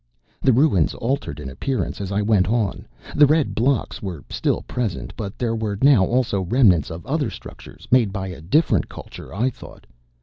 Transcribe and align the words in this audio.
The 0.41 0.51
ruins 0.51 0.95
altered 0.95 1.39
in 1.39 1.47
appearance 1.47 2.01
as 2.01 2.11
I 2.11 2.23
went 2.23 2.47
on. 2.47 2.87
The 3.15 3.27
red 3.27 3.53
blocks 3.53 4.01
were 4.01 4.23
still 4.31 4.63
present, 4.63 5.13
but 5.15 5.37
there 5.37 5.55
were 5.55 5.77
now 5.79 6.05
also 6.05 6.41
remnants 6.41 6.89
of 6.89 7.05
other 7.05 7.29
structures, 7.29 7.87
made 7.91 8.11
by 8.11 8.29
a 8.29 8.41
different 8.41 8.89
culture, 8.89 9.31
I 9.31 9.51
thought. 9.51 9.85